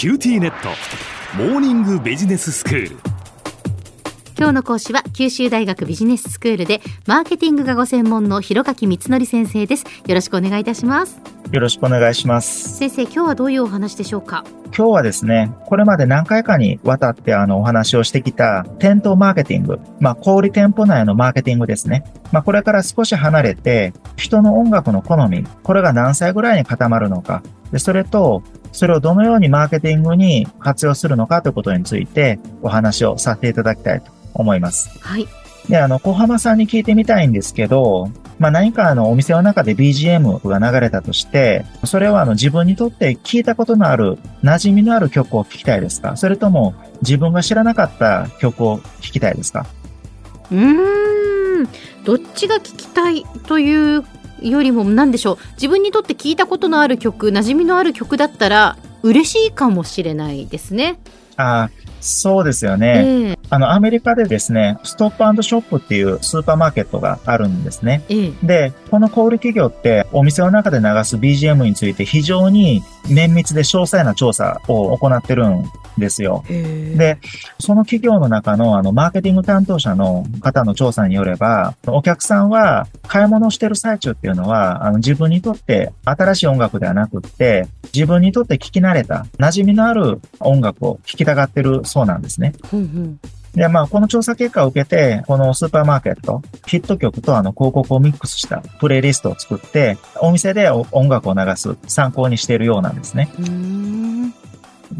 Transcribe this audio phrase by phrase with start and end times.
[0.00, 0.70] QTnet。
[1.36, 2.96] モーニングビジネススクール。
[4.38, 9.84] 今日の講師は九州大学ビジネススクールでマーケティングがご専門の広垣光則先生です。
[10.06, 11.20] よろしくお願いいたします。
[11.52, 12.78] よろしくお願いします。
[12.78, 14.42] 先生今日はどういうお話でしょうか？
[14.74, 22.04] 今日はですね、これまで何回かにわたってあのお話をしてきた店頭マーケティング、まあ小売店舗内のマーケティングですね。
[22.32, 28.42] まあこれから少し離れて、人の音楽の好み、これが何歳ぐらいに固まるのか、でそれと、
[28.72, 34.90] それをどのようにマーケティングに活用するのかということについてお話をさせていただきたいと思います。
[35.00, 35.26] はい。
[35.68, 46.16] で、あの、小浜さんに聞いてみたいんですけど、まあ、何かあの、お店の中で BGM が流れたとして、それはあの、自分にとって聞いたことのある、馴染みのある曲を聴きたいですか？
[46.16, 49.66] それとも、自分が知らなかった曲を聴きたいですか？
[50.50, 51.68] うーん、
[52.04, 54.02] どっちが聴きたいという
[54.42, 55.38] よりも、何でしょう。
[55.54, 60.98] 自分にとって聞いたことのある曲、馴染みのある曲だったら、嬉しいかもしれないですね。
[61.36, 63.04] ああ、そうですよね。
[63.04, 68.02] えー、あの、アメリカでですね、ストップショップっていうスーパーマーケットがあるんですね。
[68.08, 75.64] えー、で、この小売企業ってお店の中で流す BGM について非常に綿密で詳細な調査を行ってるん
[75.98, 76.44] ですよ。
[76.48, 77.18] で、
[77.58, 92.54] その企業の中のあの、マーケティング担当者の方の調査によれば、お客さんは買い物してる最中っていうのは、あの、自分にとって新しい音楽ではなくって、自分にとって聞き慣れた、馴染みのある音楽を聴きたがってるそうなんですね。
[92.72, 93.20] うんうん
[93.54, 103.28] で、まあ、この調査結果を受けて、このスーパーマーケット、ヒット曲とあの広告をミックスしたプレイリストを作って、お店で音楽を流す参考にしているようなんですね。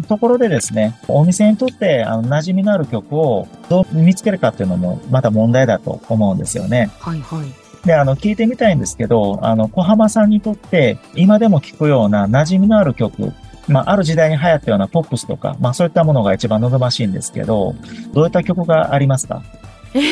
[0.08, 6.90] ところでですね、お店にとってあの馴染みのある曲をどう見つけるかっていうのもまた問題だと思うんですよね。
[7.00, 7.86] はいはい。
[7.86, 13.32] で、あの、聞いてみたいんですけど、あの、小浜さんにとって今でも聴くような馴染みのある曲、
[13.70, 17.74] まあ、ある時代に流行ったようなポップスとか、まあ、そういったものが一番望ましいんですけど、
[18.12, 19.42] どういった曲がありますか？
[19.94, 20.02] えー、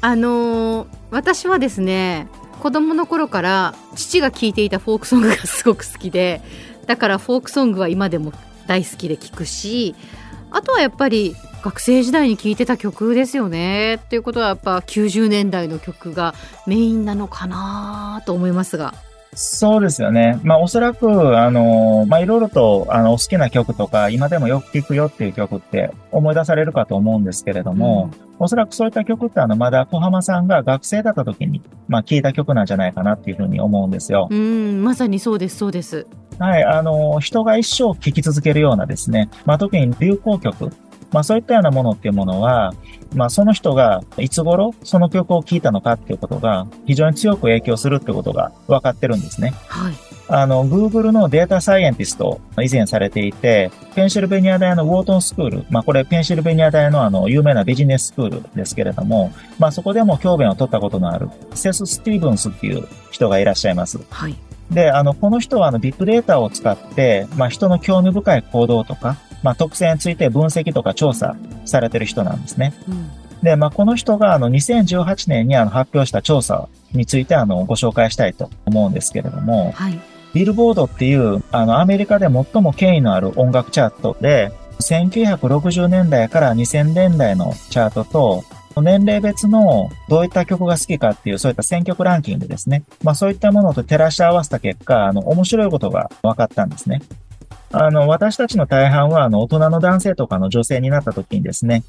[0.00, 2.26] あのー、私はですね、
[2.60, 6.42] 子供の頃から父が聴いていたフォークソングがすごく好きで、
[6.86, 8.32] だからフォークソングは今でも
[8.66, 9.94] 大好きで聴くし
[10.50, 16.34] あとはやっぱり学生時代に聴いてた曲ですよねっていうことはやっぱ90年代の曲が
[16.66, 18.94] メインなのかなと思いますが。
[19.34, 20.40] そうですよね。
[20.42, 34.26] まあおそらく、あの、まあいろいろと、あの、お好きな曲とか、今でもよく聴くよっていう曲って思い出されるかと思うんですけれども、うん、おそらくそういった曲ってあの、まだ小浜さんが学生だった時に、まあ聴いた曲なんじゃないかなっていうふうに思うんですよ。
[34.30, 36.06] うん、まさにそうです、そうです。
[36.40, 40.70] はい、あの、人が一生聴き続けるようなですね、まあ、特に流行曲、
[41.12, 42.74] まあ、そういったようなものっていうものは、
[43.14, 49.52] まあ、その人がいつ頃その曲を聴いたのかっていうことが非常に強く影響するってことが分かってるんですね。
[49.66, 49.94] はい。
[50.32, 63.98] あの、Google のデータサイエンティスト以前されていて、ペンシルベニア大のウォートンスクール、まあこれペンシルベニア大のあの有名なビジネススクールですけれども、まあそこでも教鞭を取ったことのあるセス・スティーブンスっていう人がいらっしゃいます。
[64.08, 64.36] はい。
[64.70, 72.74] で、あの、この人はあのビッグデータを使って、まあ人の興味深い行動とか、まあ特性について分析とか調査されてる人なんですね。
[72.88, 73.10] うん、
[73.42, 80.00] で、まあこの人があの2018年にあの発表した調査についてあのご紹介したいと思うんですけれども、はい、
[80.34, 88.44] ビルボードっていうあのアメリカで最も権威のある音楽チャートで、1960年代から2000年代のチャートと、
[88.80, 92.84] 年齢別のどういった曲が好きかっていう、そういった選曲ランキングですね。
[93.02, 97.02] まあそういったものと照らし合わせた結果、あの、面白いことが分かったんですね。
[97.72, 101.84] あの、私たちの大半は、あの、大人の男性とかの女性になった時にですね、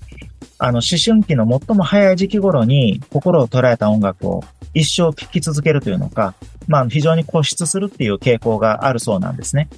[0.60, 4.44] あの、思春期の最も早い時期頃に心を捉えた音楽を
[4.74, 6.36] 一生聴き続けるというのか、
[6.68, 9.70] まあ、非常に固執するっていう傾向があるそうなんですね。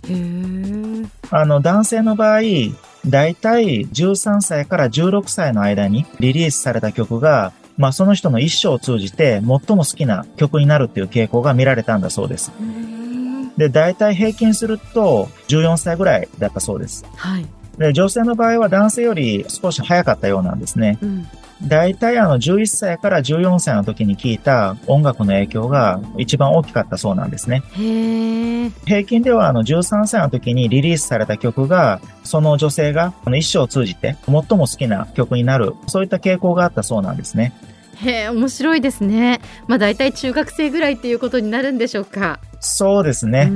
[1.32, 2.42] あの、男性の場合、
[3.06, 12.52] だいたい13歳から16歳の間にリリースされた曲が、まあその人の一生を通じて最も好きな曲になるっていう傾向が見られたんだそうです。
[13.58, 17.06] で、だいたい平均すると14歳ぐらいだったそうです。
[17.16, 17.46] はい。
[17.78, 20.98] で、女性の場合は男性より少し早かったようなんですね。
[21.02, 21.28] うん
[21.68, 27.64] 大体あの11歳から14歳の時に聞いた音楽の影響が一番大きかったそうなんですね。
[28.86, 37.54] 平均ではあの13歳の時にリリースされた曲が、その女性が一生を通じて最も好きな曲になる、そういった傾向があったそうなんですね。
[37.96, 39.42] へえ、面白いですね。
[39.68, 42.40] まあ大体中学生ぐらいっていうことになるんでしょうか。
[42.60, 43.52] そうですね。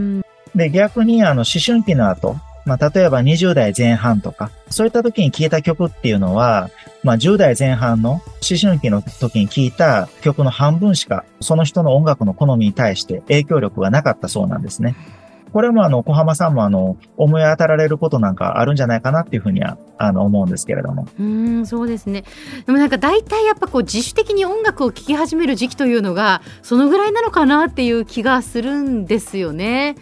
[0.56, 2.36] で、逆にあの思春期の後、
[2.68, 6.70] まあ、例えば20代前半とか、そういった時に聴いた曲っていうのは、
[7.02, 8.22] まあ、10代前半の思
[8.62, 14.96] 春期の時に聴いた曲の半分しか、その人の音楽の好みに対して影響力がなかったそうなんですね。
[15.54, 21.08] これもあの、小浜さんもあの、思い当たられることなんかあるんじゃないかなっていうふうには、あの、思うんですけれども。
[21.20, 22.24] うん、そうですね。
[22.66, 29.96] でもなんか大体やっぱこう自主的に音楽を聴き始める時期というのが、そのぐらいなのかなっていう気がするんですよね。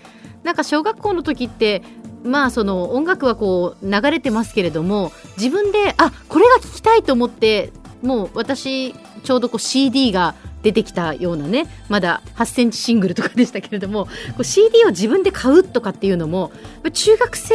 [0.43, 1.81] なんか小学校の時って
[2.23, 7.71] まあその音楽はこう流れてますけれども自分であこれが聴きたいと思って
[8.03, 8.93] もう私
[9.23, 10.35] ちょうどこう CD が
[10.65, 16.51] 出てきたようなねまだ8センチシングルとかでしたけれどもこう CD を自分で買うとかっていうのも
[16.91, 17.53] 中学生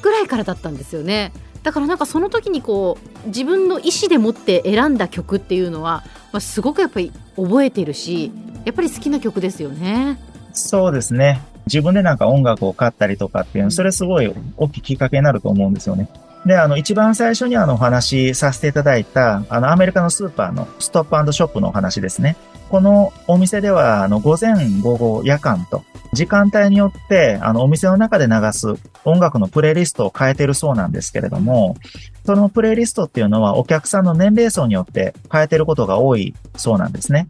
[0.00, 1.32] ぐらいからだったんですよね。
[1.62, 8.32] だからなんかその時にこう自分の意思でもって選んだ曲っていうのは、まあ、すごくやっぱり覚えてるし
[8.64, 10.18] やっぱり好きな曲ですよね。
[10.52, 11.42] そうですね。
[11.66, 16.08] 自分でなんか音楽を買ったりとかっていうの、それすごい大きいきっかけになると思うんですよね。
[16.46, 22.36] で、あの、一番最初にあの、お話しさせていただいた、あの、アメリカのスーパーのストップショップのお話ですね。
[22.70, 25.82] このお店では、あの、午前、午後、夜間と、
[26.12, 31.76] 時間帯によって、あの、お店の中で流す音楽のプレイリストを変えてるそうなんですけれども、
[32.24, 37.28] そのプレイリストっていうのはお客さんの年齢層によって変えてることが多いそうなんですね。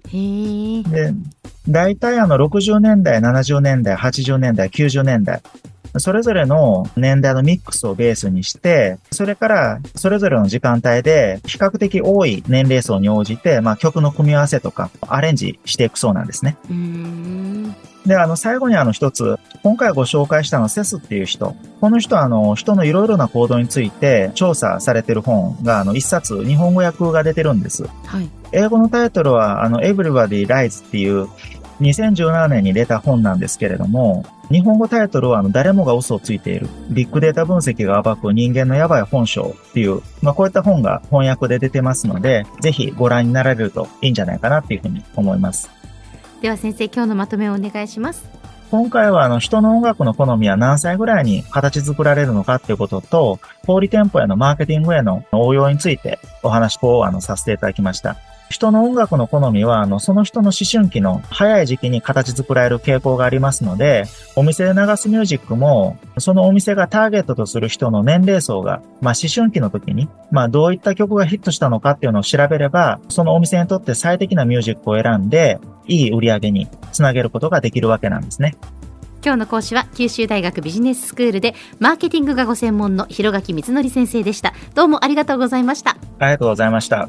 [0.84, 1.12] で、
[1.68, 5.42] 大体あの60年代、70年代、80年代、90年代、
[5.98, 16.56] それぞれの年代のミックスをベースにして、それからそれぞれの時間帯で比較的多い年齢層に応じて、まあ、曲の組み合わせとかアレンジしていくそうなんですね。
[18.06, 21.56] で、あの、最後にあの一つ、今回ご紹介したのセスっていう人。
[21.80, 27.84] この人はあの、人のいろいろな行動について調査されてる本があの、一冊日本語訳が出てるんです。
[28.04, 28.30] はい。
[28.52, 31.28] 英語のタイトルはあの、Everybody Lies っていう
[31.80, 36.68] 2017年に出た本なんですけれども、日本語タイトルはあの誰もが嘘をついている。
[36.90, 45.70] ビッグデータ分析が暴く人間のやばい本性っていう、まあこういった本が翻訳で出てますので、ぜひご覧になられるといいんじゃないかなっていうふうに思います。
[46.40, 48.28] では先生、今日のまとめをお願いします。
[48.70, 58.16] 今回はあの人の音楽の好みは何歳ぐらいに形作られるのかっていうことと、小売店舗へのマーケティングへの応用についてお話をあのさせていただきました。
[58.48, 64.04] 人の音楽の好みは、あの、その人の思春期の早い時期に形作られる傾向がありますので、
[64.36, 75.58] お店で流すミュージックも、そのお店がターゲットとする人の年齢層が、まあ、思春期の時に、まあ、どういった曲がヒットしたのかっていうのを調べれば、そのお店にとって最適なミュージックを選んで、
[75.88, 78.56] いい売り上げにつなげることができるわけなんですね。
[79.24, 84.54] 今日の講師は九州大学ビジネススクールでマーケティングがご専門の広垣光則先生でした。
[84.74, 85.96] どうもありがとうございました。
[86.20, 87.08] ありがとうございました